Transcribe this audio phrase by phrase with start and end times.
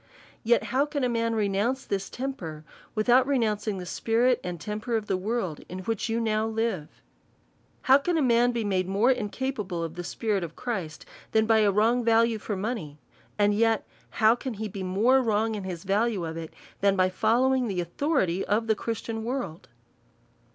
[0.43, 2.65] Yet.how can a man renounce this temper,
[2.95, 7.03] without renouncing the spirit and temper of the world, in which you now live?
[7.83, 11.45] How can a man be made more incapable of the spi rit of Christ, tlmn
[11.45, 12.97] by a wrong value for money;
[13.37, 17.07] and yet how can he be more wrong in his value of it, than by
[17.09, 19.67] following the authority of the Christian world?